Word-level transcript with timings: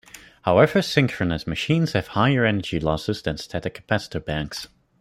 However, 0.41 0.81
synchronous 0.81 1.45
machines 1.45 1.93
have 1.93 2.07
higher 2.07 2.43
energy 2.43 2.79
losses 2.79 3.21
than 3.21 3.37
static 3.37 3.85
capacitor 3.87 4.25
banks. 4.25 4.67